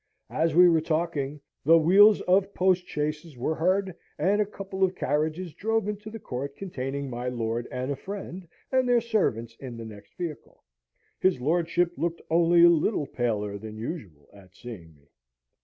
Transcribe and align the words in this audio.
As 0.31 0.55
we 0.55 0.67
were 0.67 0.81
talking, 0.81 1.39
the 1.63 1.77
wheels 1.77 2.21
of 2.21 2.55
postchaises 2.55 3.37
were 3.37 3.53
heard, 3.53 3.95
and 4.17 4.41
a 4.41 4.47
couple 4.47 4.83
of 4.83 4.95
carriages 4.95 5.53
drove 5.53 5.87
into 5.87 6.09
the 6.09 6.17
court 6.17 6.55
containing 6.55 7.07
my 7.07 7.29
lord 7.29 7.67
and 7.69 7.91
a 7.91 7.95
friend, 7.95 8.47
and 8.71 8.89
their 8.89 8.99
servants 8.99 9.55
in 9.57 9.77
the 9.77 9.85
next 9.85 10.17
vehicle. 10.17 10.63
His 11.19 11.39
lordship 11.39 11.93
looked 11.99 12.23
only 12.31 12.63
a 12.63 12.69
little 12.69 13.05
paler 13.05 13.59
than 13.59 13.77
usual 13.77 14.27
at 14.33 14.55
seeing 14.55 14.95
me. 14.95 15.11